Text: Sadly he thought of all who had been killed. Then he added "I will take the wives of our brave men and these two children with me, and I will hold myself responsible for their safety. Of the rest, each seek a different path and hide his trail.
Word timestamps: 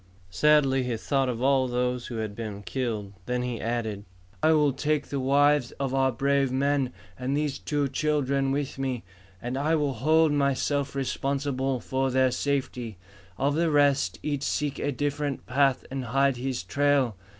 Sadly 0.31 0.81
he 0.81 0.97
thought 0.97 1.29
of 1.29 1.43
all 1.43 1.67
who 1.67 2.15
had 2.15 2.33
been 2.35 2.63
killed. 2.63 3.13
Then 3.27 3.43
he 3.43 3.61
added 3.61 4.03
"I 4.41 4.51
will 4.53 4.73
take 4.73 5.05
the 5.09 5.19
wives 5.19 5.73
of 5.73 5.93
our 5.93 6.11
brave 6.11 6.51
men 6.51 6.91
and 7.19 7.37
these 7.37 7.59
two 7.59 7.87
children 7.87 8.51
with 8.51 8.79
me, 8.79 9.03
and 9.43 9.55
I 9.59 9.75
will 9.75 9.93
hold 9.93 10.31
myself 10.31 10.95
responsible 10.95 11.79
for 11.79 12.09
their 12.09 12.31
safety. 12.31 12.97
Of 13.37 13.53
the 13.53 13.69
rest, 13.69 14.17
each 14.23 14.41
seek 14.41 14.79
a 14.79 14.91
different 14.91 15.45
path 15.45 15.85
and 15.91 16.05
hide 16.05 16.37
his 16.37 16.63
trail. 16.63 17.15